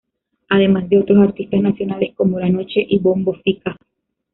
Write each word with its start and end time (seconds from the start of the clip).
Además 0.49 0.89
de 0.89 0.97
otros 0.97 1.19
artistas 1.19 1.61
nacionales 1.61 2.15
como 2.15 2.39
La 2.39 2.49
Noche 2.49 2.83
y 2.89 2.97
Bombo 2.97 3.35
Fica. 3.43 3.77